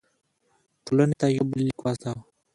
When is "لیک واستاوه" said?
1.65-2.21